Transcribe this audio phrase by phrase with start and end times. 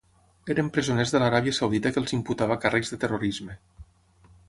[0.53, 3.63] Eren presoners de l'Aràbia Saudita que els imputava càrrecs de terrorisme.